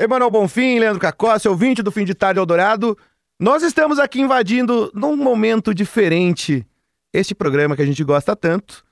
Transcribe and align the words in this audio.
Emanuel 0.00 0.30
Bonfim, 0.30 0.78
Leandro 0.78 0.98
Cacossi, 0.98 1.46
ouvinte 1.46 1.82
do 1.82 1.92
Fim 1.92 2.06
de 2.06 2.14
Tarde 2.14 2.40
Eldorado. 2.40 2.96
Nós 3.38 3.62
estamos 3.62 3.98
aqui 3.98 4.18
invadindo 4.18 4.90
num 4.94 5.14
momento 5.14 5.74
diferente 5.74 6.66
este 7.12 7.34
programa 7.34 7.76
que 7.76 7.82
a 7.82 7.84
gente 7.84 8.02
gosta 8.02 8.34
tanto, 8.34 8.82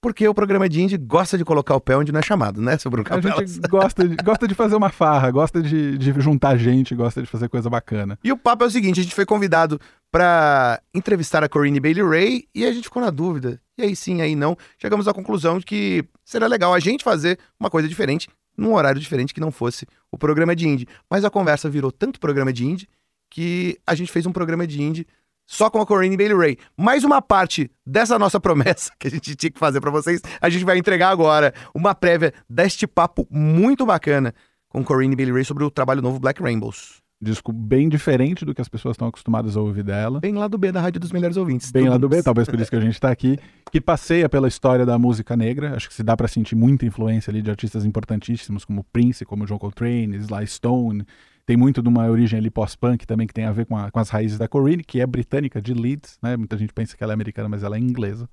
porque 0.00 0.26
o 0.26 0.34
programa 0.34 0.68
de 0.68 0.82
indie 0.82 0.98
gosta 0.98 1.38
de 1.38 1.44
colocar 1.44 1.76
o 1.76 1.80
pé 1.80 1.96
onde 1.96 2.10
não 2.10 2.18
é 2.18 2.24
chamado, 2.24 2.60
né, 2.60 2.76
seu 2.76 2.90
Bruno 2.90 3.06
A 3.06 3.10
Capelas? 3.10 3.52
gente 3.52 3.60
gosta 3.70 4.08
de, 4.08 4.16
gosta 4.16 4.48
de 4.48 4.54
fazer 4.56 4.74
uma 4.74 4.90
farra, 4.90 5.30
gosta 5.30 5.62
de, 5.62 5.96
de 5.96 6.20
juntar 6.20 6.56
gente, 6.56 6.92
gosta 6.92 7.22
de 7.22 7.28
fazer 7.28 7.48
coisa 7.48 7.70
bacana. 7.70 8.18
E 8.24 8.32
o 8.32 8.36
papo 8.36 8.64
é 8.64 8.66
o 8.66 8.70
seguinte, 8.70 8.98
a 8.98 9.02
gente 9.04 9.14
foi 9.14 9.24
convidado 9.24 9.80
para 10.10 10.82
entrevistar 10.92 11.44
a 11.44 11.48
Corinne 11.48 11.78
Bailey 11.78 12.02
Ray 12.02 12.48
e 12.52 12.66
a 12.66 12.72
gente 12.72 12.84
ficou 12.84 13.00
na 13.00 13.10
dúvida. 13.10 13.60
E 13.78 13.82
aí 13.84 13.94
sim, 13.94 14.22
aí 14.22 14.34
não. 14.34 14.56
Chegamos 14.76 15.06
à 15.06 15.14
conclusão 15.14 15.60
de 15.60 15.64
que 15.64 16.04
seria 16.24 16.48
legal 16.48 16.74
a 16.74 16.80
gente 16.80 17.04
fazer 17.04 17.38
uma 17.60 17.70
coisa 17.70 17.86
diferente, 17.86 18.28
num 18.58 18.74
horário 18.74 19.00
diferente 19.00 19.32
que 19.32 19.40
não 19.40 19.52
fosse 19.52 19.86
o 20.10 20.18
programa 20.18 20.54
de 20.54 20.66
indie. 20.66 20.88
Mas 21.08 21.24
a 21.24 21.30
conversa 21.30 21.70
virou 21.70 21.92
tanto 21.92 22.18
programa 22.18 22.52
de 22.52 22.66
indie 22.66 22.88
que 23.30 23.78
a 23.86 23.94
gente 23.94 24.10
fez 24.10 24.26
um 24.26 24.32
programa 24.32 24.66
de 24.66 24.82
indie 24.82 25.06
só 25.46 25.70
com 25.70 25.80
a 25.80 25.86
Corinne 25.86 26.16
Bailey 26.16 26.36
Ray. 26.36 26.58
Mais 26.76 27.04
uma 27.04 27.22
parte 27.22 27.70
dessa 27.86 28.18
nossa 28.18 28.40
promessa 28.40 28.92
que 28.98 29.06
a 29.06 29.10
gente 29.10 29.34
tinha 29.36 29.50
que 29.50 29.58
fazer 29.58 29.80
para 29.80 29.90
vocês, 29.90 30.20
a 30.40 30.48
gente 30.50 30.64
vai 30.64 30.76
entregar 30.76 31.10
agora 31.10 31.54
uma 31.72 31.94
prévia 31.94 32.34
deste 32.50 32.86
papo 32.86 33.26
muito 33.30 33.86
bacana 33.86 34.34
com 34.68 34.84
Corinne 34.84 35.16
Bailey 35.16 35.32
Ray 35.32 35.44
sobre 35.44 35.64
o 35.64 35.70
trabalho 35.70 36.02
novo 36.02 36.18
Black 36.18 36.42
Rainbows. 36.42 37.07
Disco 37.20 37.52
bem 37.52 37.88
diferente 37.88 38.44
do 38.44 38.54
que 38.54 38.60
as 38.60 38.68
pessoas 38.68 38.94
estão 38.94 39.08
acostumadas 39.08 39.56
a 39.56 39.60
ouvir 39.60 39.82
dela. 39.82 40.20
Bem 40.20 40.34
lá 40.34 40.46
do 40.46 40.56
B 40.56 40.70
da 40.70 40.80
Rádio 40.80 41.00
dos 41.00 41.10
Melhores 41.10 41.36
Ouvintes. 41.36 41.70
Bem 41.72 41.88
lá 41.88 41.98
do 41.98 42.08
B, 42.08 42.22
talvez 42.22 42.46
por 42.48 42.60
isso 42.60 42.70
que 42.70 42.76
a 42.76 42.80
gente 42.80 43.00
tá 43.00 43.10
aqui, 43.10 43.36
que 43.72 43.80
passeia 43.80 44.28
pela 44.28 44.46
história 44.46 44.86
da 44.86 44.96
música 44.96 45.36
negra. 45.36 45.74
Acho 45.74 45.88
que 45.88 45.94
se 45.94 46.04
dá 46.04 46.16
pra 46.16 46.28
sentir 46.28 46.54
muita 46.54 46.86
influência 46.86 47.30
ali 47.32 47.42
de 47.42 47.50
artistas 47.50 47.84
importantíssimos 47.84 48.64
como 48.64 48.84
Prince, 48.84 49.24
como 49.24 49.44
John 49.46 49.58
Coltrane, 49.58 50.16
Sly 50.16 50.46
Stone. 50.46 51.04
Tem 51.44 51.56
muito 51.56 51.82
de 51.82 51.88
uma 51.88 52.06
origem 52.08 52.38
ali 52.38 52.50
pós-punk 52.50 53.04
também 53.04 53.26
que 53.26 53.34
tem 53.34 53.46
a 53.46 53.52
ver 53.52 53.66
com, 53.66 53.76
a- 53.76 53.90
com 53.90 53.98
as 53.98 54.10
raízes 54.10 54.38
da 54.38 54.46
Corinne, 54.46 54.84
que 54.84 55.00
é 55.00 55.06
britânica 55.06 55.60
de 55.60 55.74
Leeds, 55.74 56.18
né? 56.22 56.36
Muita 56.36 56.56
gente 56.56 56.72
pensa 56.72 56.96
que 56.96 57.02
ela 57.02 57.12
é 57.12 57.14
americana, 57.14 57.48
mas 57.48 57.64
ela 57.64 57.74
é 57.76 57.80
inglesa. 57.80 58.28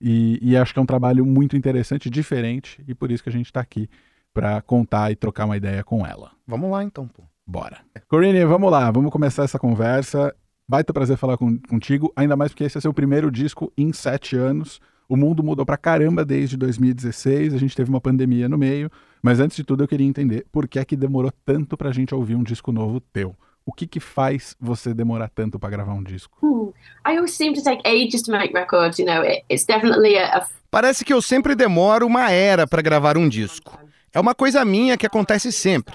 E, 0.00 0.38
e 0.42 0.54
acho 0.56 0.72
que 0.74 0.78
é 0.78 0.82
um 0.82 0.86
trabalho 0.86 1.24
muito 1.24 1.56
interessante, 1.56 2.10
diferente, 2.10 2.82
e 2.86 2.94
por 2.94 3.10
isso 3.10 3.22
que 3.22 3.28
a 3.30 3.32
gente 3.32 3.50
tá 3.52 3.60
aqui 3.60 3.88
pra 4.34 4.60
contar 4.60 5.10
e 5.10 5.16
trocar 5.16 5.46
uma 5.46 5.56
ideia 5.56 5.82
com 5.82 6.06
ela. 6.06 6.30
Vamos 6.46 6.70
lá 6.70 6.84
então, 6.84 7.08
pô. 7.08 7.22
Bora. 7.50 7.78
Corinne, 8.08 8.44
vamos 8.44 8.70
lá, 8.70 8.90
vamos 8.90 9.10
começar 9.10 9.44
essa 9.44 9.58
conversa. 9.58 10.34
Baita 10.68 10.92
prazer 10.92 11.16
falar 11.16 11.38
com- 11.38 11.58
contigo, 11.66 12.12
ainda 12.14 12.36
mais 12.36 12.52
porque 12.52 12.64
esse 12.64 12.76
é 12.76 12.80
seu 12.82 12.92
primeiro 12.92 13.30
disco 13.30 13.72
em 13.76 13.90
sete 13.90 14.36
anos. 14.36 14.78
O 15.08 15.16
mundo 15.16 15.42
mudou 15.42 15.64
pra 15.64 15.78
caramba 15.78 16.26
desde 16.26 16.58
2016, 16.58 17.54
a 17.54 17.58
gente 17.58 17.74
teve 17.74 17.88
uma 17.88 18.02
pandemia 18.02 18.46
no 18.50 18.58
meio, 18.58 18.90
mas 19.22 19.40
antes 19.40 19.56
de 19.56 19.64
tudo 19.64 19.82
eu 19.82 19.88
queria 19.88 20.06
entender 20.06 20.44
por 20.52 20.68
que 20.68 20.78
é 20.78 20.84
que 20.84 20.94
demorou 20.94 21.32
tanto 21.46 21.74
pra 21.74 21.90
gente 21.90 22.14
ouvir 22.14 22.34
um 22.34 22.42
disco 22.42 22.70
novo 22.70 23.00
teu. 23.00 23.34
O 23.64 23.72
que 23.72 23.86
que 23.86 23.98
faz 24.00 24.54
você 24.60 24.92
demorar 24.92 25.30
tanto 25.30 25.58
pra 25.58 25.70
gravar 25.70 25.94
um 25.94 26.02
disco? 26.02 26.36
Hmm. 26.42 26.68
I 27.10 27.16
always 27.16 27.30
seem 27.32 27.54
to 27.54 27.62
take 27.64 27.80
ages 27.88 28.20
to 28.22 28.30
make 28.30 28.52
records. 28.52 28.98
You 28.98 29.06
know, 29.06 29.22
it, 29.22 29.42
it's 29.50 29.64
definitely 29.64 30.18
a, 30.18 30.36
a 30.38 30.46
Parece 30.70 31.02
que 31.02 31.14
eu 31.14 31.22
sempre 31.22 31.54
demoro 31.54 32.06
uma 32.06 32.30
era 32.30 32.66
para 32.66 32.82
gravar 32.82 33.16
um 33.16 33.26
disco. 33.26 33.78
É 34.12 34.20
uma 34.20 34.34
coisa 34.34 34.62
minha 34.66 34.98
que 34.98 35.06
acontece 35.06 35.50
sempre. 35.50 35.94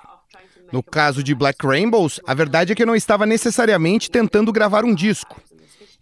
No 0.74 0.82
caso 0.82 1.22
de 1.22 1.36
Black 1.36 1.64
Rainbows, 1.64 2.20
a 2.26 2.34
verdade 2.34 2.72
é 2.72 2.76
que 2.76 2.82
eu 2.82 2.88
não 2.88 2.96
estava 2.96 3.28
necessariamente 3.28 4.10
tentando 4.10 4.52
gravar 4.52 4.84
um 4.84 4.96
disco. 4.96 5.40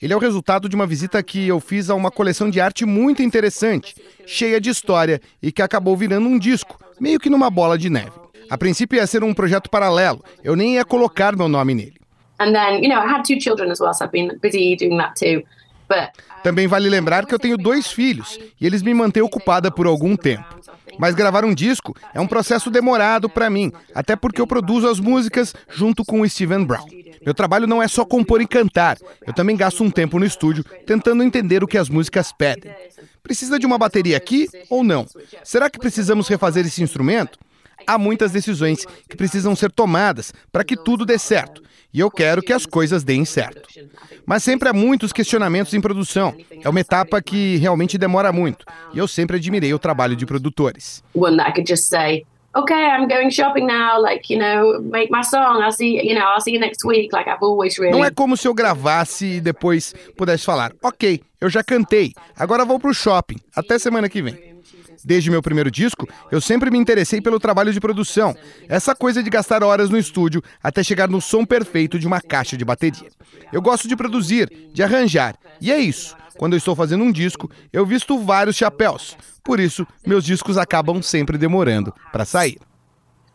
Ele 0.02 0.14
é 0.14 0.16
o 0.16 0.20
resultado 0.20 0.70
de 0.70 0.78
uma 0.78 0.88
visita 0.88 1.22
que 1.22 1.46
eu 1.46 1.60
fiz 1.60 1.90
a 1.90 1.94
uma 1.94 2.10
coleção 2.10 2.50
de 2.50 2.62
arte 2.62 2.86
muito 2.86 3.22
interessante, 3.22 3.94
cheia 4.26 4.62
de 4.62 4.70
história 4.70 5.20
e 5.44 5.52
que 5.52 5.62
acabou 5.62 5.98
virando 5.98 6.26
um 6.26 6.40
disco, 6.40 6.80
meio 6.98 7.20
que 7.20 7.30
numa 7.30 7.50
bola 7.50 7.78
de 7.78 7.90
neve. 7.90 8.14
A 8.50 8.58
princípio 8.58 8.96
ia 8.96 9.06
ser 9.06 9.26
um 9.26 9.34
projeto 9.34 9.70
paralelo, 9.70 10.24
eu 10.42 10.56
nem 10.56 10.76
ia 10.76 10.86
colocar 10.86 11.36
meu 11.36 11.50
nome 11.50 11.76
nele. 11.76 12.00
Também 16.42 16.66
vale 16.66 16.90
lembrar 16.90 17.26
que 17.26 17.36
eu 17.36 17.40
tenho 17.40 17.58
dois 17.58 17.88
filhos 17.88 18.40
e 18.60 18.66
eles 18.66 18.82
me 18.82 18.94
mantêm 18.94 19.22
ocupada 19.22 19.70
por 19.70 19.86
algum 19.86 20.16
tempo. 20.16 20.61
Mas 21.02 21.16
gravar 21.16 21.44
um 21.44 21.52
disco 21.52 21.96
é 22.14 22.22
um 22.22 22.28
processo 22.28 22.70
demorado 22.70 23.28
para 23.28 23.50
mim, 23.50 23.72
até 23.96 24.16
porque 24.16 24.40
eu 24.40 24.46
produzo 24.46 24.88
as 24.88 25.00
músicas 25.00 25.52
junto 25.68 26.06
com 26.06 26.22
o 26.22 26.30
Steven 26.30 26.64
Brown. 26.64 26.86
Meu 27.26 27.34
trabalho 27.34 27.66
não 27.66 27.82
é 27.82 27.88
só 27.88 28.06
compor 28.06 28.40
e 28.40 28.46
cantar, 28.46 29.00
eu 29.26 29.34
também 29.34 29.58
gasto 29.58 29.84
um 29.84 29.90
tempo 29.90 30.20
no 30.20 30.26
estúdio 30.28 30.64
tentando 30.86 31.24
entender 31.24 31.64
o 31.64 31.68
que 31.68 31.80
as 31.80 31.90
músicas 31.90 32.32
pedem. 32.32 32.72
Precisa 33.24 33.58
de 33.58 33.66
uma 33.66 33.80
bateria 33.80 34.16
aqui 34.16 34.48
ou 34.70 34.84
não? 34.84 35.08
Será 35.44 35.72
que 35.72 35.80
precisamos 35.80 36.28
refazer 36.28 36.68
esse 36.68 36.84
instrumento? 36.84 37.40
Há 37.88 37.98
muitas 37.98 38.32
decisões 38.32 38.86
que 39.10 39.18
precisam 39.18 39.56
ser 39.56 39.72
tomadas 39.72 40.32
para 40.52 40.64
que 40.64 40.78
tudo 40.78 41.04
dê 41.04 41.18
certo, 41.18 41.64
e 41.94 42.00
eu 42.00 42.10
quero 42.10 42.42
que 42.42 42.54
as 42.54 42.66
coisas 42.66 43.04
deem 43.04 43.26
certo. 43.26 43.68
Mas 44.26 44.44
sempre 44.44 44.70
há 44.70 44.74
muitos 44.74 45.12
questionamentos 45.12 45.74
em 45.74 45.82
produção. 45.82 46.36
É 46.64 46.70
uma 46.70 46.80
etapa 46.80 47.22
que 47.22 47.58
realmente 47.58 47.98
demora 47.98 48.32
muito, 48.32 48.66
e 48.94 48.98
eu 48.98 49.08
sempre 49.08 49.38
admirei 49.38 49.74
o 49.74 49.80
trabalho 49.80 50.16
de 50.16 50.26
produtores. 50.26 51.04
one 51.14 51.38
that 51.38 51.50
I 51.50 51.54
could 51.54 51.68
just 51.68 51.88
say, 51.88 52.26
okay, 52.56 52.76
I'm 52.76 53.08
going 53.08 53.30
shopping 53.32 53.66
now. 53.66 54.02
Like, 54.02 54.32
you 54.34 54.40
know, 54.40 54.82
make 54.82 55.10
my 55.12 55.24
song. 55.24 55.62
I'll 55.62 55.72
see, 55.72 55.98
you 56.02 56.16
know, 56.16 56.26
I'll 56.26 56.42
see 56.42 56.54
you 56.54 56.60
next 56.60 56.86
week. 56.86 57.14
Like 57.14 57.30
I've 57.30 57.44
always 57.44 57.78
really. 57.78 57.92
Não 57.98 58.04
é 58.04 58.12
como 58.12 58.36
se 58.36 58.48
eu 58.48 58.54
gravasse 58.54 59.38
e 59.38 59.42
depois 59.42 59.94
pudesse 60.18 60.46
falar: 60.46 60.74
ok, 60.82 61.22
eu 61.40 61.50
já 61.50 61.64
cantei, 61.64 62.14
agora 62.36 62.66
vou 62.66 62.80
pro 62.80 62.94
shopping, 62.94 63.38
até 63.56 63.80
semana 63.80 64.10
que 64.10 64.22
vem. 64.22 64.51
Desde 65.04 65.32
meu 65.32 65.42
primeiro 65.42 65.72
disco, 65.72 66.08
eu 66.32 66.40
sempre 66.40 66.70
me 66.70 66.78
interessei 66.78 67.22
pelo 67.22 67.40
trabalho 67.40 67.74
de 67.74 67.80
produção, 67.80 68.36
essa 68.68 68.96
coisa 68.96 69.24
de 69.24 69.30
gastar 69.30 69.64
horas 69.64 69.90
no 69.90 69.98
estúdio 69.98 70.42
até 70.62 70.84
chegar 70.84 71.10
no 71.10 71.20
som 71.20 71.46
perfeito 71.46 71.98
de 71.98 72.08
uma 72.08 72.22
caixa 72.22 72.56
de 72.56 72.64
bateria. 72.64 73.10
Eu 73.52 73.62
gosto 73.62 73.88
de 73.88 73.96
produzir, 73.96 74.52
de 74.74 74.84
arranjar, 74.84 75.36
e 75.60 75.72
é 75.72 75.80
isso. 75.80 76.16
Quando 76.38 76.54
eu 76.54 76.58
estou 76.58 76.76
fazendo 76.76 77.04
um 77.04 77.12
disco, 77.12 77.50
eu 77.72 77.86
visto 77.86 78.18
vários 78.20 78.56
chapéus. 78.56 79.18
Por 79.44 79.60
isso, 79.60 79.86
meus 80.06 80.24
discos 80.24 80.58
acabam 80.58 81.02
sempre 81.02 81.38
demorando 81.38 81.94
para 82.12 82.26
sair. 82.26 82.58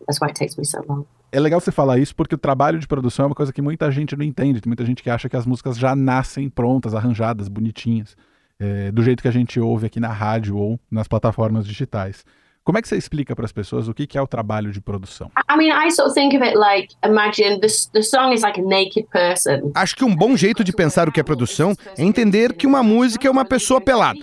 That's 0.06 0.20
why 0.20 0.28
it 0.28 0.38
takes 0.38 0.56
me 0.56 0.64
so 0.64 0.82
long. 0.88 1.04
É 1.32 1.40
legal 1.40 1.60
você 1.60 1.72
falar 1.72 1.98
isso 1.98 2.14
porque 2.14 2.34
o 2.34 2.38
trabalho 2.38 2.78
de 2.78 2.86
produção 2.86 3.24
é 3.24 3.26
uma 3.28 3.34
coisa 3.34 3.52
que 3.52 3.60
muita 3.60 3.90
gente 3.90 4.16
não 4.16 4.24
entende. 4.24 4.60
Tem 4.60 4.70
muita 4.70 4.84
gente 4.84 5.02
que 5.02 5.10
acha 5.10 5.28
que 5.28 5.36
as 5.36 5.44
músicas 5.44 5.76
já 5.76 5.94
nascem 5.94 6.48
prontas, 6.48 6.94
arranjadas, 6.94 7.48
bonitinhas, 7.48 8.16
é, 8.58 8.90
do 8.90 9.02
jeito 9.02 9.22
que 9.22 9.28
a 9.28 9.32
gente 9.32 9.58
ouve 9.60 9.86
aqui 9.86 10.00
na 10.00 10.12
rádio 10.12 10.56
ou 10.56 10.80
nas 10.90 11.06
plataformas 11.08 11.66
digitais. 11.66 12.24
Como 12.64 12.76
é 12.76 12.82
que 12.82 12.88
você 12.88 12.96
explica 12.96 13.36
para 13.36 13.44
as 13.44 13.52
pessoas 13.52 13.86
o 13.86 13.94
que 13.94 14.08
que 14.08 14.18
é 14.18 14.20
o 14.20 14.26
trabalho 14.26 14.72
de 14.72 14.80
produção? 14.80 15.30
I- 15.38 15.54
I 15.54 15.56
mean, 15.56 15.86
I 15.86 15.88
sort 15.92 16.08
of 16.08 16.14
think 16.14 16.34
of 16.34 16.44
it 16.44 16.56
like 16.58 16.96
imagine 17.04 17.60
the 17.60 17.68
the 17.92 18.02
song 18.02 18.34
is 18.34 18.42
like 18.42 18.58
a 18.60 18.64
naked 18.64 19.06
person. 19.12 19.70
Acho 19.72 19.94
que 19.94 20.04
um 20.04 20.12
bom 20.12 20.36
jeito 20.36 20.64
de 20.64 20.72
pensar 20.72 21.08
o 21.08 21.12
que 21.12 21.20
é 21.20 21.22
produção 21.22 21.76
é 21.96 22.02
entender 22.02 22.52
que 22.54 22.66
uma 22.66 22.82
música 22.82 23.28
é 23.28 23.30
uma 23.30 23.44
pessoa 23.44 23.80
pelada. 23.80 24.18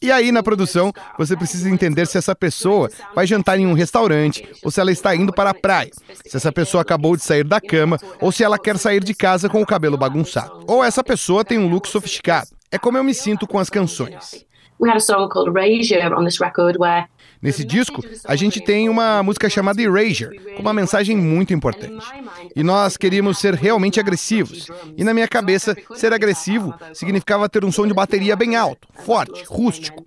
E 0.00 0.10
aí, 0.10 0.32
na 0.32 0.42
produção, 0.42 0.94
você 1.18 1.36
precisa 1.36 1.68
entender 1.68 2.06
se 2.06 2.16
essa 2.16 2.34
pessoa 2.34 2.88
vai 3.14 3.26
jantar 3.26 3.58
em 3.58 3.66
um 3.66 3.74
restaurante 3.74 4.48
ou 4.64 4.70
se 4.70 4.80
ela 4.80 4.90
está 4.90 5.14
indo 5.14 5.30
para 5.30 5.50
a 5.50 5.54
praia. 5.54 5.90
Se 6.24 6.38
essa 6.38 6.50
pessoa 6.50 6.80
acabou 6.80 7.14
de 7.18 7.22
sair 7.22 7.44
da 7.44 7.60
cama 7.60 7.98
ou 8.18 8.32
se 8.32 8.42
ela 8.42 8.58
quer 8.58 8.78
sair 8.78 9.04
de 9.04 9.12
casa 9.12 9.46
com 9.50 9.60
o 9.60 9.66
cabelo 9.66 9.98
bagunçado. 9.98 10.64
Ou 10.66 10.82
essa 10.82 11.04
pessoa 11.04 11.44
tem 11.44 11.58
um 11.58 11.68
look 11.68 11.86
sofisticado. 11.86 12.48
É 12.74 12.78
como 12.78 12.98
eu 12.98 13.04
me 13.04 13.14
sinto 13.14 13.46
com 13.46 13.56
as 13.56 13.70
canções. 13.70 14.44
Nesse 17.40 17.64
disco, 17.64 18.02
a 18.24 18.34
gente 18.34 18.60
tem 18.60 18.88
uma 18.88 19.22
música 19.22 19.48
chamada 19.48 19.80
Erasure, 19.80 20.40
com 20.56 20.60
uma 20.60 20.74
mensagem 20.74 21.16
muito 21.16 21.54
importante. 21.54 22.04
E 22.56 22.64
nós 22.64 22.96
queríamos 22.96 23.38
ser 23.38 23.54
realmente 23.54 24.00
agressivos. 24.00 24.66
E 24.96 25.04
na 25.04 25.14
minha 25.14 25.28
cabeça, 25.28 25.76
ser 25.94 26.12
agressivo 26.12 26.74
significava 26.92 27.48
ter 27.48 27.64
um 27.64 27.70
som 27.70 27.86
de 27.86 27.94
bateria 27.94 28.34
bem 28.34 28.56
alto, 28.56 28.88
forte, 29.04 29.44
rústico. 29.46 30.04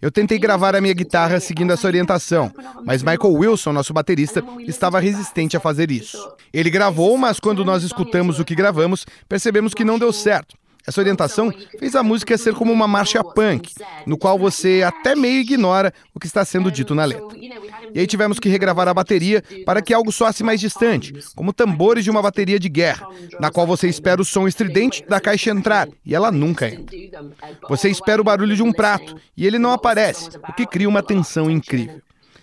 Eu 0.00 0.10
tentei 0.10 0.38
gravar 0.38 0.74
a 0.74 0.80
minha 0.80 0.94
guitarra 0.94 1.38
seguindo 1.38 1.74
essa 1.74 1.86
orientação, 1.86 2.50
mas 2.82 3.02
Michael 3.02 3.34
Wilson, 3.34 3.72
nosso 3.72 3.92
baterista, 3.92 4.42
estava 4.60 5.00
resistente 5.00 5.54
a 5.54 5.60
fazer 5.60 5.90
isso. 5.90 6.16
Ele 6.50 6.70
gravou, 6.70 7.18
mas 7.18 7.38
quando 7.38 7.62
nós 7.62 7.82
escutamos 7.82 8.40
o 8.40 8.44
que 8.44 8.54
gravamos, 8.54 9.04
percebemos 9.28 9.74
que 9.74 9.84
não 9.84 9.98
deu 9.98 10.14
certo. 10.14 10.56
Essa 10.86 11.00
orientação 11.00 11.52
fez 11.78 11.96
a 11.96 12.02
música 12.02 12.38
ser 12.38 12.54
como 12.54 12.72
uma 12.72 12.86
marcha 12.86 13.22
punk, 13.24 13.74
no 14.06 14.16
qual 14.16 14.38
você 14.38 14.82
até 14.86 15.16
meio 15.16 15.40
ignora 15.40 15.92
o 16.14 16.20
que 16.20 16.26
está 16.26 16.44
sendo 16.44 16.70
dito 16.70 16.94
na 16.94 17.04
letra. 17.04 17.36
E 17.92 18.00
aí 18.00 18.06
tivemos 18.06 18.38
que 18.38 18.48
regravar 18.48 18.86
a 18.86 18.94
bateria 18.94 19.42
para 19.64 19.82
que 19.82 19.92
algo 19.92 20.12
soasse 20.12 20.44
mais 20.44 20.60
distante, 20.60 21.12
como 21.34 21.52
tambores 21.52 22.04
de 22.04 22.10
uma 22.10 22.22
bateria 22.22 22.58
de 22.58 22.68
guerra, 22.68 23.08
na 23.40 23.50
qual 23.50 23.66
você 23.66 23.88
espera 23.88 24.20
o 24.20 24.24
som 24.24 24.46
estridente 24.46 25.04
da 25.08 25.20
caixa 25.20 25.50
entrar 25.50 25.88
e 26.04 26.14
ela 26.14 26.30
nunca 26.30 26.68
entra. 26.68 26.96
Você 27.68 27.88
espera 27.88 28.20
o 28.20 28.24
barulho 28.24 28.54
de 28.54 28.62
um 28.62 28.72
prato 28.72 29.16
e 29.36 29.46
ele 29.46 29.58
não 29.58 29.72
aparece, 29.72 30.30
o 30.48 30.52
que 30.52 30.66
cria 30.66 30.88
uma 30.88 31.02
tensão 31.02 31.50
incrível. 31.50 32.00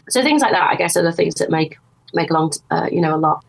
So 0.10 0.22
things 0.22 0.42
like 0.42 0.54
that, 0.54 0.74
I 0.74 0.75
guess, 0.75 0.98
are 0.98 1.10
the 1.10 1.16
things 1.16 1.36
that 1.36 1.50
make 1.50 1.78
make 2.13 2.30
along, 2.30 2.51
uh, 2.69 2.88
you 2.92 3.01
know, 3.01 3.13
a 3.13 3.18
lot. 3.18 3.45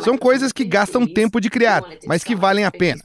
São 0.00 0.16
coisas 0.16 0.52
que 0.52 0.64
gastam 0.64 1.06
tempo 1.06 1.40
de 1.40 1.50
criar, 1.50 1.82
mas 2.06 2.22
que 2.22 2.36
valem 2.36 2.64
a 2.64 2.70
pena. 2.70 3.02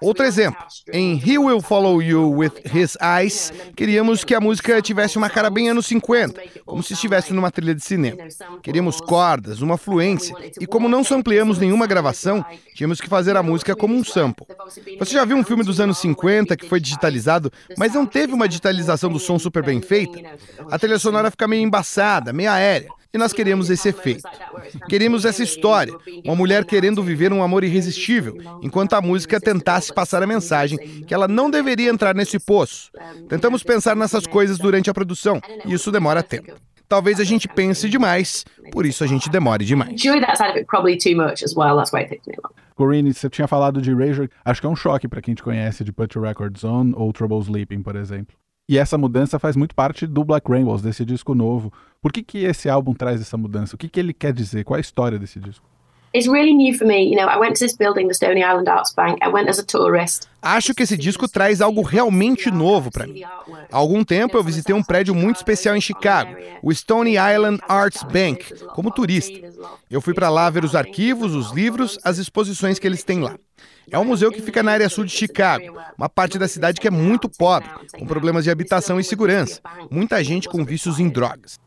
Outro 0.00 0.24
exemplo, 0.24 0.62
em 0.92 1.20
He 1.20 1.38
Will 1.38 1.60
Follow 1.60 2.00
You 2.00 2.30
With 2.30 2.52
His 2.72 2.96
Eyes, 3.00 3.52
queríamos 3.76 4.22
que 4.24 4.34
a 4.34 4.40
música 4.40 4.80
tivesse 4.80 5.18
uma 5.18 5.28
cara 5.28 5.50
bem 5.50 5.68
anos 5.70 5.86
50, 5.86 6.40
como 6.64 6.82
se 6.82 6.92
estivesse 6.92 7.32
numa 7.32 7.50
trilha 7.50 7.74
de 7.74 7.82
cinema. 7.82 8.18
Queríamos 8.62 9.00
cordas, 9.00 9.60
uma 9.60 9.76
fluência, 9.76 10.34
e 10.60 10.66
como 10.66 10.88
não 10.88 11.02
sampleamos 11.02 11.58
nenhuma 11.58 11.86
gravação, 11.86 12.44
tínhamos 12.74 13.00
que 13.00 13.08
fazer 13.08 13.36
a 13.36 13.42
música 13.42 13.74
como 13.74 13.94
um 13.94 14.04
sample. 14.04 14.46
Você 14.98 15.14
já 15.14 15.24
viu 15.24 15.36
um 15.36 15.44
filme 15.44 15.64
dos 15.64 15.80
anos 15.80 15.98
50 15.98 16.56
que 16.56 16.68
foi 16.68 16.78
digitalizado, 16.80 17.50
mas 17.76 17.94
não 17.94 18.06
teve 18.06 18.32
uma 18.32 18.48
digitalização 18.48 19.10
do 19.10 19.18
som 19.18 19.38
super 19.38 19.64
bem 19.64 19.80
feita? 19.80 20.18
A 20.70 20.78
trilha 20.78 20.98
sonora 20.98 21.30
fica 21.30 21.48
meio 21.48 21.62
embaçada, 21.62 22.32
meio 22.32 22.51
aérea. 22.52 22.88
E 23.14 23.18
nós 23.18 23.32
queríamos 23.32 23.68
esse 23.68 23.90
efeito. 23.90 24.22
Queríamos 24.88 25.26
essa 25.26 25.42
história, 25.42 25.92
uma 26.24 26.34
mulher 26.34 26.64
querendo 26.64 27.02
viver 27.02 27.30
um 27.30 27.42
amor 27.42 27.62
irresistível, 27.62 28.38
enquanto 28.62 28.94
a 28.94 29.02
música 29.02 29.38
tentasse 29.38 29.92
passar 29.92 30.22
a 30.22 30.26
mensagem 30.26 30.78
que 30.78 31.12
ela 31.12 31.28
não 31.28 31.50
deveria 31.50 31.90
entrar 31.90 32.14
nesse 32.14 32.38
poço. 32.38 32.90
Tentamos 33.28 33.62
pensar 33.62 33.94
nessas 33.94 34.26
coisas 34.26 34.56
durante 34.58 34.88
a 34.88 34.94
produção, 34.94 35.40
e 35.66 35.74
isso 35.74 35.92
demora 35.92 36.22
tempo. 36.22 36.54
Talvez 36.88 37.20
a 37.20 37.24
gente 37.24 37.48
pense 37.48 37.88
demais, 37.88 38.44
por 38.70 38.86
isso 38.86 39.04
a 39.04 39.06
gente 39.06 39.28
demore 39.28 39.64
demais. 39.64 40.00
Corinne, 42.74 43.12
você 43.12 43.28
tinha 43.28 43.46
falado 43.46 43.80
de 43.80 43.90
Erasure, 43.90 44.30
acho 44.44 44.60
que 44.60 44.66
é 44.66 44.70
um 44.70 44.76
choque 44.76 45.06
para 45.06 45.20
quem 45.20 45.34
te 45.34 45.42
conhece 45.42 45.84
de 45.84 45.92
Put 45.92 46.16
Your 46.16 46.26
Records 46.26 46.64
On 46.64 46.92
ou 46.94 47.12
Trouble 47.12 47.38
Sleeping, 47.40 47.82
por 47.82 47.96
exemplo. 47.96 48.34
E 48.68 48.78
essa 48.78 48.96
mudança 48.96 49.38
faz 49.38 49.56
muito 49.56 49.74
parte 49.74 50.06
do 50.06 50.24
Black 50.24 50.50
Rainbows, 50.50 50.82
desse 50.82 51.04
disco 51.04 51.34
novo. 51.34 51.72
Por 52.00 52.12
que, 52.12 52.22
que 52.22 52.44
esse 52.44 52.68
álbum 52.68 52.94
traz 52.94 53.20
essa 53.20 53.36
mudança? 53.36 53.74
O 53.74 53.78
que, 53.78 53.88
que 53.88 53.98
ele 53.98 54.12
quer 54.12 54.32
dizer? 54.32 54.64
Qual 54.64 54.76
é 54.76 54.78
a 54.78 54.80
história 54.80 55.18
desse 55.18 55.40
disco? 55.40 55.66
Acho 60.42 60.74
que 60.74 60.82
esse 60.82 60.96
disco 60.96 61.28
traz 61.28 61.60
algo 61.60 61.82
realmente 61.82 62.50
novo 62.50 62.90
para 62.90 63.06
mim. 63.06 63.22
Há 63.22 63.76
algum 63.76 64.02
tempo 64.02 64.36
eu 64.36 64.42
visitei 64.42 64.74
um 64.74 64.82
prédio 64.82 65.14
muito 65.14 65.36
especial 65.36 65.76
em 65.76 65.80
Chicago, 65.80 66.34
o 66.60 66.72
Stony 66.72 67.12
Island 67.12 67.60
Arts 67.68 68.02
Bank, 68.02 68.52
como 68.74 68.90
turista. 68.90 69.38
Eu 69.88 70.00
fui 70.00 70.12
para 70.12 70.28
lá 70.28 70.50
ver 70.50 70.64
os 70.64 70.74
arquivos, 70.74 71.34
os 71.34 71.52
livros, 71.52 71.96
as 72.02 72.18
exposições 72.18 72.80
que 72.80 72.86
eles 72.88 73.04
têm 73.04 73.20
lá. 73.20 73.36
É 73.90 73.98
um 73.98 74.04
museu 74.04 74.32
que 74.32 74.42
fica 74.42 74.62
na 74.62 74.72
área 74.72 74.88
sul 74.88 75.04
de 75.04 75.12
Chicago, 75.12 75.78
uma 75.98 76.08
parte 76.08 76.38
da 76.38 76.48
cidade 76.48 76.80
que 76.80 76.88
é 76.88 76.90
muito 76.90 77.28
pobre, 77.28 77.68
com 77.92 78.06
problemas 78.06 78.44
de 78.44 78.50
habitação 78.50 78.98
e 78.98 79.04
segurança, 79.04 79.60
muita 79.90 80.22
gente 80.22 80.48
com 80.48 80.64
vícios 80.64 80.98
em 80.98 81.08
drogas. 81.08 81.60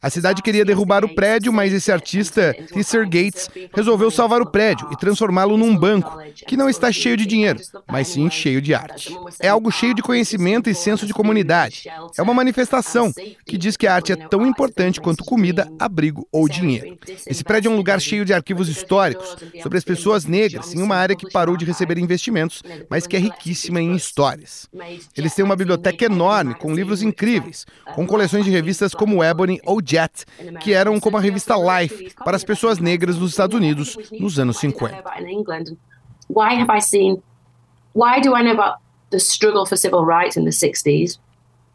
A 0.00 0.10
cidade 0.10 0.42
queria 0.42 0.64
derrubar 0.64 1.04
o 1.04 1.14
prédio, 1.14 1.52
mas 1.52 1.72
esse 1.72 1.92
artista, 1.92 2.54
Tisser 2.72 3.04
Gates, 3.04 3.50
resolveu 3.74 4.10
salvar 4.10 4.40
o 4.40 4.50
prédio 4.50 4.88
e 4.90 4.96
transformá-lo 4.96 5.58
num 5.58 5.76
banco, 5.76 6.18
que 6.46 6.56
não 6.56 6.68
está 6.68 6.83
cheio 6.92 7.16
de 7.16 7.26
dinheiro, 7.26 7.60
mas 7.90 8.08
sim 8.08 8.30
cheio 8.30 8.60
de 8.60 8.74
arte. 8.74 9.16
É 9.40 9.48
algo 9.48 9.70
cheio 9.70 9.94
de 9.94 10.02
conhecimento 10.02 10.68
e 10.68 10.74
senso 10.74 11.06
de 11.06 11.14
comunidade. 11.14 11.84
É 12.16 12.22
uma 12.22 12.34
manifestação 12.34 13.12
que 13.46 13.58
diz 13.58 13.76
que 13.76 13.86
a 13.86 13.94
arte 13.94 14.12
é 14.12 14.16
tão 14.16 14.46
importante 14.46 15.00
quanto 15.00 15.24
comida, 15.24 15.70
abrigo 15.78 16.26
ou 16.30 16.48
dinheiro. 16.48 16.98
Esse 17.26 17.44
prédio 17.44 17.70
é 17.70 17.72
um 17.72 17.76
lugar 17.76 18.00
cheio 18.00 18.24
de 18.24 18.32
arquivos 18.32 18.68
históricos 18.68 19.36
sobre 19.62 19.78
as 19.78 19.84
pessoas 19.84 20.24
negras 20.24 20.74
em 20.74 20.82
uma 20.82 20.96
área 20.96 21.16
que 21.16 21.30
parou 21.30 21.56
de 21.56 21.64
receber 21.64 21.98
investimentos, 21.98 22.62
mas 22.88 23.06
que 23.06 23.16
é 23.16 23.18
riquíssima 23.18 23.80
em 23.80 23.94
histórias. 23.94 24.68
Eles 25.16 25.34
têm 25.34 25.44
uma 25.44 25.56
biblioteca 25.56 26.04
enorme 26.04 26.54
com 26.54 26.74
livros 26.74 27.02
incríveis, 27.02 27.66
com 27.94 28.06
coleções 28.06 28.44
de 28.44 28.50
revistas 28.50 28.94
como 28.94 29.22
Ebony 29.22 29.60
ou 29.64 29.80
Jet, 29.84 30.24
que 30.60 30.72
eram 30.72 30.98
como 31.00 31.16
a 31.16 31.20
revista 31.20 31.54
Life 31.56 32.12
para 32.24 32.36
as 32.36 32.44
pessoas 32.44 32.78
negras 32.78 33.16
nos 33.16 33.30
Estados 33.30 33.56
Unidos 33.56 33.96
nos 34.18 34.38
anos 34.38 34.58
50. 34.58 35.02
Why 36.28 36.54
have 36.54 36.70
I 36.70 36.78
seen 36.78 37.22
why 37.92 38.18
do 38.18 38.34
I 38.34 38.42
know 38.42 38.52
about 38.52 38.80
the 39.10 39.20
struggle 39.20 39.66
for 39.66 39.76
civil 39.76 40.04
rights 40.04 40.36
in 40.36 40.44
the 40.44 40.50
60s 40.50 41.18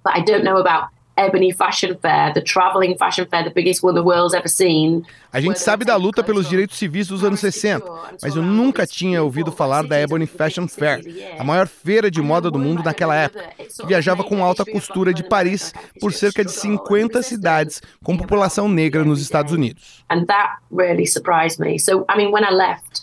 but 0.03 0.15
I 0.15 0.21
don't 0.21 0.43
know 0.43 0.57
about 0.57 0.89
Ebony 1.17 1.51
Fashion 1.51 1.97
Fair, 1.97 2.33
the 2.33 2.41
traveling 2.41 2.97
fashion 2.97 3.27
fair, 3.29 3.43
the 3.43 3.49
biggest 3.49 3.83
one 3.83 3.93
the 3.93 4.03
world's 4.03 4.33
ever 4.33 4.47
seen. 4.47 5.05
A 5.31 5.39
gente 5.39 5.59
sabe 5.59 5.85
da 5.85 5.95
luta 5.95 6.23
pelos 6.23 6.49
direitos 6.49 6.77
civis 6.77 7.07
dos 7.07 7.23
anos 7.23 7.39
60, 7.39 7.85
mas 8.21 8.35
eu 8.35 8.41
nunca 8.41 8.87
tinha 8.87 9.21
ouvido 9.21 9.51
falar 9.51 9.83
da 9.83 9.99
Ebony 9.99 10.25
Fashion 10.25 10.67
Fair, 10.67 11.01
a 11.37 11.43
maior 11.43 11.67
feira 11.67 12.09
de 12.09 12.19
moda 12.19 12.49
do 12.49 12.57
mundo 12.57 12.81
naquela 12.83 13.15
época, 13.15 13.47
viajava 13.85 14.23
com 14.23 14.43
alta 14.43 14.65
costura 14.65 15.13
de 15.13 15.23
Paris 15.23 15.71
por 15.99 16.13
cerca 16.13 16.43
de 16.43 16.51
50 16.51 17.21
cidades 17.21 17.79
com 18.03 18.17
população 18.17 18.67
negra 18.67 19.03
nos 19.03 19.21
Estados 19.21 19.53
Unidos. 19.53 20.03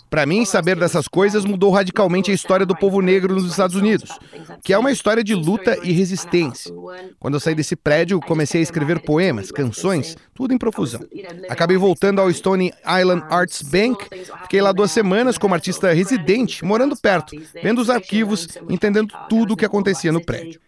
Para 0.09 0.25
mim, 0.25 0.43
saber 0.43 0.75
dessas 0.75 1.07
coisas 1.07 1.45
mudou 1.45 1.71
radicalmente 1.71 2.31
a 2.31 2.33
história 2.33 2.65
do 2.65 2.75
povo 2.75 3.01
negro 3.01 3.33
nos 3.35 3.49
Estados 3.49 3.75
Unidos, 3.75 4.19
que 4.63 4.73
é 4.73 4.77
uma 4.77 4.91
história 4.91 5.23
de 5.23 5.33
luta 5.33 5.77
e 5.81 5.93
resistência. 5.93 6.73
Quando 7.19 7.35
eu 7.35 7.39
saí 7.39 7.55
desse 7.55 7.75
prédio, 7.75 8.19
comecei 8.19 8.59
a 8.59 8.63
escrever 8.63 8.99
poemas, 8.99 9.49
canções, 9.49 10.17
tudo 10.33 10.53
em 10.53 10.57
profusão. 10.57 11.01
Acabei 11.49 11.77
voltando 11.77 12.16
ao 12.21 12.29
Stony 12.29 12.71
Island 12.85 13.23
Arts 13.29 13.61
Bank, 13.61 14.05
fiquei 14.43 14.61
lá 14.61 14.71
duas 14.71 14.91
semanas 14.91 15.37
como 15.37 15.53
artista 15.53 15.93
residente, 15.93 16.63
morando 16.63 16.95
perto, 16.95 17.35
vendo 17.61 17.79
os 17.79 17.89
arquivos, 17.89 18.47
entendendo 18.69 19.13
tudo 19.29 19.53
o 19.53 19.57
que 19.57 19.65
acontecia 19.65 20.11
no 20.11 20.23
prédio. 20.23 20.59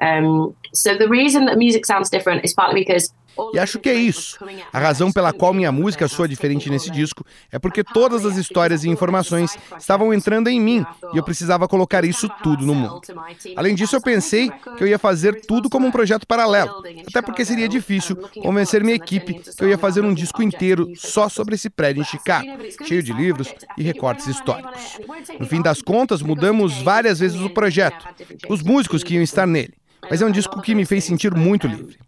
Um, 0.00 0.54
so 0.72 0.96
the 0.96 1.08
reason 1.08 1.46
that 1.46 1.56
music 1.56 1.84
sounds 1.84 2.08
different 2.08 2.44
is 2.44 2.54
partly 2.54 2.84
because 2.84 3.12
e 3.52 3.58
acho 3.58 3.78
que 3.78 3.88
é 3.88 3.94
isso. 3.94 4.38
A 4.72 4.78
razão 4.78 5.12
pela 5.12 5.32
qual 5.32 5.54
minha 5.54 5.70
música 5.70 6.08
soa 6.08 6.28
diferente 6.28 6.70
nesse 6.70 6.90
disco 6.90 7.24
é 7.50 7.58
porque 7.58 7.84
todas 7.84 8.24
as 8.24 8.36
histórias 8.36 8.84
e 8.84 8.88
informações 8.88 9.56
estavam 9.78 10.12
entrando 10.12 10.48
em 10.48 10.60
mim 10.60 10.84
e 11.12 11.16
eu 11.16 11.22
precisava 11.22 11.68
colocar 11.68 12.04
isso 12.04 12.28
tudo 12.42 12.66
no 12.66 12.74
mundo. 12.74 13.00
Além 13.56 13.74
disso, 13.74 13.96
eu 13.96 14.00
pensei 14.00 14.50
que 14.76 14.82
eu 14.82 14.88
ia 14.88 14.98
fazer 14.98 15.46
tudo 15.46 15.70
como 15.70 15.86
um 15.86 15.90
projeto 15.90 16.26
paralelo, 16.26 16.82
até 17.06 17.22
porque 17.22 17.44
seria 17.44 17.68
difícil 17.68 18.16
convencer 18.42 18.82
minha 18.82 18.96
equipe 18.96 19.34
que 19.34 19.64
eu 19.64 19.68
ia 19.68 19.78
fazer 19.78 20.04
um 20.04 20.14
disco 20.14 20.42
inteiro 20.42 20.92
só 20.96 21.28
sobre 21.28 21.54
esse 21.54 21.70
prédio 21.70 22.00
em 22.00 22.04
Chicago, 22.04 22.46
cheio 22.86 23.02
de 23.02 23.12
livros 23.12 23.54
e 23.76 23.82
recortes 23.82 24.26
históricos. 24.26 24.98
No 25.38 25.46
fim 25.46 25.62
das 25.62 25.80
contas, 25.82 26.22
mudamos 26.22 26.82
várias 26.82 27.18
vezes 27.18 27.40
o 27.40 27.50
projeto, 27.50 28.06
os 28.48 28.62
músicos 28.62 29.02
que 29.02 29.14
iam 29.14 29.22
estar 29.22 29.46
nele. 29.46 29.74
Mas 30.10 30.22
é 30.22 30.26
um 30.26 30.30
disco 30.30 30.60
que 30.62 30.74
me 30.74 30.84
fez 30.84 31.04
sentir 31.04 31.34
muito 31.34 31.66
livre. 31.66 31.98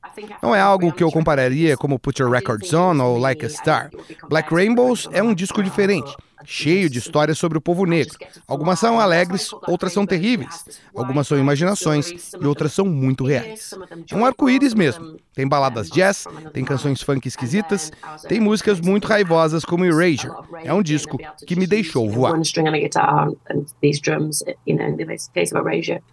Não 0.43 0.55
é 0.55 0.61
algo 0.61 0.93
que 0.93 1.03
eu 1.03 1.11
compararia 1.11 1.77
como 1.77 1.99
Put 1.99 2.21
Your 2.21 2.31
Records 2.31 2.73
On 2.73 2.99
ou 3.01 3.19
Like 3.19 3.45
a 3.45 3.49
Star. 3.49 3.91
Black 4.29 4.53
Rainbows 4.53 5.09
é 5.13 5.23
um 5.23 5.35
disco 5.35 5.63
diferente 5.63 6.15
cheio 6.45 6.89
de 6.89 6.99
histórias 6.99 7.39
sobre 7.39 7.59
o 7.59 7.61
povo 7.61 7.85
negro. 7.85 8.17
Algumas 8.47 8.79
são 8.79 8.99
alegres, 9.01 9.51
outras 9.67 9.93
são 9.93 10.07
terríveis. 10.07 10.81
Algumas 10.95 11.27
são 11.27 11.39
imaginações 11.39 12.33
e 12.41 12.47
outras 12.47 12.73
são 12.73 12.85
muito 12.85 13.25
reais. 13.25 13.75
É 14.11 14.15
um 14.15 14.25
arco-íris 14.25 14.75
mesmo. 14.75 15.17
Tem 15.35 15.47
baladas 15.49 15.89
jazz, 15.89 16.27
tem 16.53 16.65
canções 16.65 17.03
funk 17.03 17.27
esquisitas, 17.27 17.91
tem 18.29 18.41
músicas 18.41 18.81
muito 18.81 19.06
raivosas 19.06 19.65
como 19.65 19.85
Erasure. 19.85 20.32
É 20.65 20.75
um 20.75 20.82
disco 20.82 21.19
que 21.47 21.56
me 21.56 21.67
deixou 21.67 22.11
voar. 22.11 22.35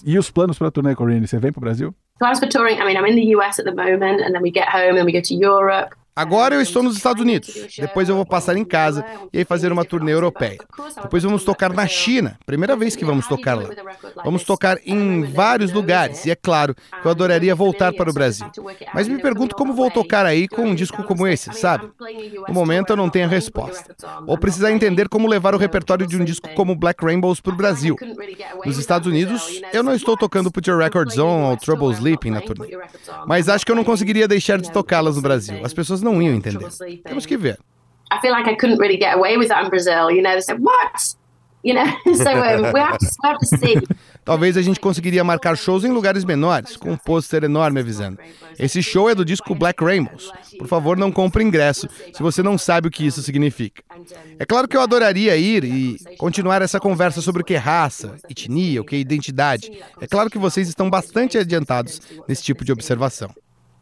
E 0.05 0.17
os 0.17 0.31
planos 0.31 0.57
para 0.57 0.67
a 0.67 0.71
turnê, 0.71 0.95
Corinne? 0.95 1.27
Você 1.27 1.39
vem 1.39 1.51
para 1.51 1.59
o 1.59 1.61
Brasil? 1.61 1.93
Plans 2.19 2.39
for 2.39 2.49
touring, 2.49 2.77
I 2.77 2.83
mean, 2.83 2.97
I'm 2.97 3.05
in 3.05 3.15
the 3.15 3.35
US 3.35 3.59
at 3.59 3.65
the 3.65 3.75
moment, 3.75 4.23
and 4.23 4.33
then 4.33 4.41
we 4.41 4.51
get 4.51 4.67
home 4.67 4.97
and 4.97 5.05
we 5.05 5.11
go 5.11 5.21
to 5.21 5.35
Europe. 5.35 5.95
Agora 6.17 6.55
eu 6.55 6.61
estou 6.61 6.81
nos 6.81 6.97
Estados 6.97 7.21
Unidos. 7.21 7.53
Depois 7.77 8.09
eu 8.09 8.15
vou 8.15 8.25
passar 8.25 8.57
em 8.57 8.65
casa 8.65 9.05
e 9.31 9.37
aí 9.37 9.45
fazer 9.45 9.71
uma 9.71 9.85
turnê 9.85 10.13
europeia. 10.13 10.57
Depois 11.03 11.21
vamos 11.21 11.43
tocar 11.43 11.71
na 11.71 11.85
China. 11.85 12.39
Primeira 12.43 12.75
vez 12.75 12.95
que 12.95 13.05
vamos 13.05 13.27
tocar 13.27 13.53
lá. 13.53 13.69
Vamos 14.25 14.43
tocar 14.43 14.79
em 14.83 15.21
vários 15.25 15.71
lugares. 15.71 16.25
E 16.25 16.31
é 16.31 16.35
claro 16.35 16.73
que 16.73 17.07
eu 17.07 17.11
adoraria 17.11 17.53
voltar 17.53 17.93
para 17.93 18.09
o 18.09 18.13
Brasil. 18.13 18.47
Mas 18.95 19.07
me 19.07 19.21
pergunto 19.21 19.55
como 19.55 19.75
vou 19.75 19.91
tocar 19.91 20.25
aí 20.25 20.47
com 20.47 20.63
um 20.63 20.73
disco 20.73 21.03
como 21.03 21.27
esse, 21.27 21.53
sabe? 21.53 21.87
No 22.47 22.53
momento 22.53 22.89
eu 22.89 22.97
não 22.97 23.09
tenho 23.09 23.25
a 23.25 23.29
resposta. 23.29 23.95
Ou 24.25 24.39
precisar 24.39 24.71
entender 24.71 25.07
como 25.07 25.27
levar 25.27 25.53
o 25.53 25.57
repertório 25.59 26.07
de 26.07 26.17
um 26.17 26.25
disco 26.25 26.49
como 26.55 26.75
Black 26.75 27.05
Rainbows 27.05 27.39
para 27.39 27.53
o 27.53 27.55
Brasil. 27.55 27.95
Nos 28.65 28.79
Estados 28.79 29.07
Unidos, 29.07 29.61
eu 29.71 29.83
não 29.83 29.93
estou 29.93 30.17
tocando 30.17 30.51
Put 30.51 30.67
Your 30.67 30.79
Records 30.79 31.19
On 31.19 31.51
ou 31.51 31.57
Trouble 31.57 31.93
Sleeping 31.93 32.31
na 32.31 32.41
turnê. 32.41 32.75
Mas 33.27 33.47
acho 33.47 33.63
que 33.63 33.71
eu 33.71 33.75
não 33.75 33.83
conseguiria 33.83 34.27
deixar 34.27 34.59
de 34.59 34.71
tocá-las 34.71 35.15
no 35.15 35.21
Brasil. 35.21 35.59
As 35.63 35.73
pessoas 35.73 36.01
não 36.11 36.21
iam 36.21 36.33
entender. 36.33 36.67
Temos 37.03 37.25
que 37.25 37.37
ver. 37.37 37.59
I 38.11 38.19
feel 38.21 38.31
like 38.31 38.49
I 38.49 38.55
couldn't 38.55 38.79
really 38.79 38.97
get 38.97 39.15
away 39.15 39.37
with 39.37 39.49
that 39.49 39.65
in 39.65 39.69
Brazil. 39.69 40.09
You 40.09 40.21
know, 40.21 40.31
they 40.31 40.41
said, 40.41 40.59
what? 40.59 41.15
You 41.63 41.73
know, 41.73 41.85
so 42.15 42.31
um, 42.31 42.73
we, 42.73 42.79
have 42.79 42.97
to, 42.97 43.07
we 43.23 43.29
have 43.29 43.39
to 43.39 43.45
see. 43.45 43.75
Talvez 44.23 44.57
a 44.57 44.61
gente 44.61 44.79
conseguiria 44.79 45.23
marcar 45.23 45.55
shows 45.57 45.85
em 45.85 45.91
lugares 45.91 46.25
menores, 46.25 46.75
com 46.75 46.91
um 46.91 46.97
pôster 46.97 47.45
enorme 47.45 47.79
avisando. 47.79 48.19
Esse 48.59 48.83
show 48.83 49.09
é 49.09 49.15
do 49.15 49.23
disco 49.23 49.55
Black 49.55 49.81
Rainbows. 49.81 50.31
Por 50.57 50.67
favor, 50.67 50.97
não 50.97 51.11
compre 51.11 51.43
ingresso 51.43 51.87
se 52.13 52.21
você 52.21 52.43
não 52.43 52.57
sabe 52.57 52.89
o 52.89 52.91
que 52.91 53.05
isso 53.05 53.21
significa. 53.21 53.81
É 54.37 54.45
claro 54.45 54.67
que 54.67 54.75
eu 54.75 54.81
adoraria 54.81 55.37
ir 55.37 55.63
e 55.63 55.97
continuar 56.17 56.61
essa 56.61 56.77
conversa 56.77 57.21
sobre 57.21 57.41
o 57.41 57.45
que 57.45 57.53
é 57.53 57.57
raça, 57.57 58.17
etnia, 58.29 58.81
o 58.81 58.85
que 58.85 58.97
é 58.97 58.99
identidade. 58.99 59.71
É 60.01 60.07
claro 60.07 60.29
que 60.29 60.37
vocês 60.37 60.67
estão 60.67 60.89
bastante 60.89 61.37
adiantados 61.37 62.01
nesse 62.27 62.43
tipo 62.43 62.65
de 62.65 62.73
observação. 62.73 63.33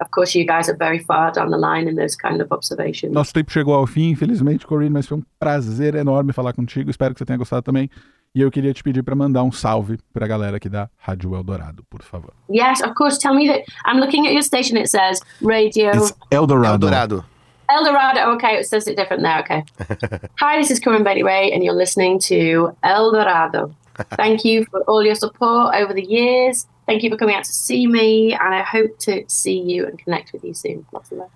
Of 0.01 0.09
course, 0.11 0.37
you 0.37 0.45
guys 0.45 0.69
are 0.69 0.77
very 0.77 0.99
far 0.99 1.31
down 1.31 1.49
the 1.49 1.57
line 1.57 1.87
in 1.87 1.95
those 1.95 2.15
kind 2.15 2.41
of 2.41 2.51
observations. 2.51 3.13
Nosso 3.13 3.33
tempo 3.33 3.51
chegou 3.51 3.73
ao 3.73 3.87
fim, 3.87 4.09
infelizmente, 4.09 4.65
Corinne, 4.65 4.91
mas 4.91 5.07
foi 5.07 5.17
um 5.17 5.23
prazer 5.39 5.95
enorme 5.95 6.33
falar 6.33 6.53
contigo. 6.53 6.89
Espero 6.89 7.13
que 7.13 7.19
você 7.19 7.25
tenha 7.25 7.37
gostado 7.37 7.61
também. 7.61 7.89
E 8.33 8.41
eu 8.41 8.51
queria 8.51 8.73
te 8.73 8.83
pedir 8.83 9.01
para 9.01 9.15
mandar 9.15 9.43
um 9.43 9.51
salve 9.51 9.97
para 10.13 10.25
a 10.25 10.27
galera 10.27 10.57
aqui 10.57 10.67
da 10.67 10.89
Rádio 10.97 11.33
Eldorado, 11.33 11.85
por 11.89 12.01
favor. 12.01 12.33
Yes, 12.49 12.81
of 12.81 12.93
course. 12.93 13.17
Tell 13.17 13.33
me 13.33 13.47
that 13.47 13.63
I'm 13.85 13.99
looking 14.01 14.27
at 14.27 14.33
your 14.33 14.43
station. 14.43 14.77
It 14.77 14.89
says 14.89 15.21
Radio 15.41 15.91
It's 15.91 16.13
Eldorado. 16.29 16.85
Eldorado. 16.87 17.25
Eldorado. 17.69 18.33
Okay, 18.33 18.59
it 18.59 18.67
says 18.67 18.87
it 18.87 18.97
different 18.97 19.23
there. 19.23 19.39
Okay. 19.39 19.63
Hi, 20.39 20.59
this 20.59 20.69
is 20.69 20.81
Corinne 20.81 21.03
Bailey 21.05 21.23
Ray, 21.23 21.53
and 21.53 21.63
you're 21.63 21.73
listening 21.73 22.19
to 22.27 22.75
Eldorado. 22.83 23.73
Thank 24.17 24.43
you 24.43 24.65
for 24.65 24.81
all 24.81 25.01
your 25.01 25.15
support 25.15 25.73
over 25.73 25.93
the 25.93 26.03
years. 26.03 26.67
Thank 26.87 27.03
you 27.03 27.09
for 27.09 27.17
coming 27.17 27.35
out 27.35 27.43
to 27.45 27.51
see 27.51 27.87
me, 27.87 28.33
and 28.33 28.53
I 28.53 28.61
hope 28.63 28.97
to 28.99 29.23
see 29.27 29.59
you 29.59 29.87
and 29.87 29.97
connect 29.97 30.33
with 30.33 30.43
you 30.43 30.53
soon. 30.53 30.85
Lots 30.93 31.11
of 31.11 31.19
love. 31.19 31.31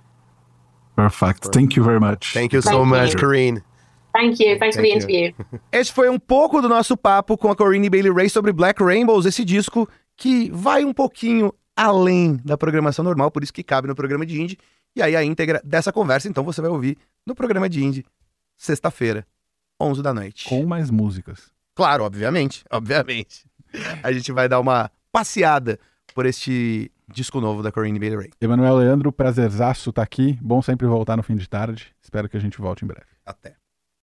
Perfect. 0.95 1.51
Thank 1.53 1.75
you 1.75 1.83
very 1.83 1.99
much. 1.99 2.33
Thank 2.33 2.53
you 2.53 2.61
so 2.61 2.71
Thank 2.71 2.87
much, 2.87 3.13
you. 3.13 3.19
Corinne. 3.19 3.63
Thank 4.13 4.39
you. 4.39 4.59
Thanks 4.59 4.75
for 4.75 4.83
Thank 4.83 5.05
the 5.05 5.11
you. 5.11 5.27
interview. 5.27 5.59
Esse 5.71 5.91
foi 5.91 6.09
um 6.09 6.19
pouco 6.19 6.61
do 6.61 6.67
nosso 6.67 6.97
papo 6.97 7.37
com 7.37 7.49
a 7.49 7.55
Corinne 7.55 7.89
Bailey 7.89 8.11
Ray 8.11 8.29
sobre 8.29 8.51
Black 8.51 8.83
Rainbows, 8.83 9.25
esse 9.25 9.45
disco 9.45 9.87
que 10.17 10.51
vai 10.51 10.83
um 10.83 10.93
pouquinho 10.93 11.53
além 11.75 12.35
da 12.43 12.57
programação 12.57 13.05
normal, 13.05 13.31
por 13.31 13.41
isso 13.41 13.53
que 13.53 13.63
cabe 13.63 13.87
no 13.87 13.95
programa 13.95 14.25
de 14.25 14.41
indie. 14.41 14.57
E 14.95 15.01
aí 15.01 15.15
a 15.15 15.23
íntegra 15.23 15.61
dessa 15.63 15.93
conversa, 15.93 16.27
então 16.27 16.43
você 16.43 16.59
vai 16.59 16.69
ouvir 16.69 16.97
no 17.25 17.33
programa 17.33 17.69
de 17.69 17.83
indie, 17.83 18.05
sexta-feira, 18.57 19.25
11 19.79 20.01
da 20.01 20.13
noite. 20.13 20.49
Com 20.49 20.65
mais 20.65 20.89
músicas. 20.89 21.51
Claro, 21.73 22.03
obviamente, 22.03 22.65
obviamente. 22.69 23.45
A 24.03 24.11
gente 24.11 24.31
vai 24.33 24.49
dar 24.49 24.59
uma 24.59 24.91
passeada 25.11 25.79
por 26.13 26.25
este 26.25 26.91
disco 27.07 27.41
novo 27.41 27.61
da 27.63 27.71
Corinne 27.71 27.99
Bailey 27.99 28.17
Ray. 28.17 28.29
Emanuel 28.39 28.77
Leandro, 28.77 29.11
prazerzaço 29.11 29.91
tá 29.91 30.03
aqui. 30.03 30.37
Bom 30.41 30.61
sempre 30.61 30.87
voltar 30.87 31.17
no 31.17 31.23
fim 31.23 31.35
de 31.35 31.47
tarde. 31.47 31.93
Espero 32.01 32.29
que 32.29 32.37
a 32.37 32.39
gente 32.39 32.59
volte 32.59 32.85
em 32.85 32.87
breve. 32.87 33.07
Até. 33.25 33.58